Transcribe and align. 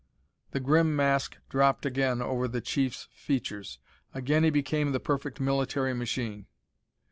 The 0.49 0.59
grim 0.59 0.95
mask 0.95 1.37
dropped 1.47 1.85
again 1.85 2.23
over 2.23 2.47
the 2.47 2.59
chief's 2.59 3.07
features; 3.13 3.77
again 4.15 4.43
he 4.43 4.49
became 4.49 4.93
the 4.93 4.99
perfect 4.99 5.39
military 5.39 5.93
machine. 5.93 6.47